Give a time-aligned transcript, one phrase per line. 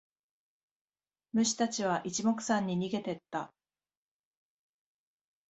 [1.33, 3.53] 虫たちは一目散に逃げてった。